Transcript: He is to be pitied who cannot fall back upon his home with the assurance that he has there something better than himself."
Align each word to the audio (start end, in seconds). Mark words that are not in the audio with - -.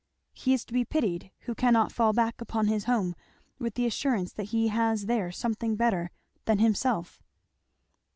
He 0.33 0.53
is 0.55 0.65
to 0.65 0.73
be 0.73 0.83
pitied 0.83 1.29
who 1.41 1.53
cannot 1.53 1.91
fall 1.91 2.11
back 2.11 2.41
upon 2.41 2.65
his 2.65 2.85
home 2.85 3.13
with 3.59 3.75
the 3.75 3.85
assurance 3.85 4.33
that 4.33 4.45
he 4.45 4.69
has 4.69 5.05
there 5.05 5.31
something 5.31 5.75
better 5.75 6.09
than 6.45 6.57
himself." 6.57 7.21